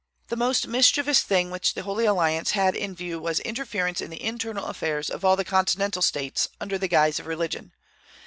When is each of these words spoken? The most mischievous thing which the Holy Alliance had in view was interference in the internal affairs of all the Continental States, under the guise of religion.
The 0.29 0.35
most 0.35 0.65
mischievous 0.67 1.21
thing 1.21 1.51
which 1.51 1.75
the 1.75 1.83
Holy 1.83 2.05
Alliance 2.05 2.53
had 2.57 2.75
in 2.75 2.95
view 2.95 3.19
was 3.19 3.39
interference 3.41 4.01
in 4.01 4.09
the 4.09 4.23
internal 4.23 4.65
affairs 4.65 5.11
of 5.11 5.23
all 5.23 5.35
the 5.35 5.45
Continental 5.45 6.01
States, 6.01 6.49
under 6.59 6.79
the 6.79 6.87
guise 6.87 7.19
of 7.19 7.27
religion. 7.27 7.71